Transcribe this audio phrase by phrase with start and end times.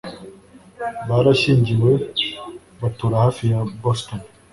[1.09, 1.91] barashyingiwe
[2.81, 4.19] batura hafi ya boston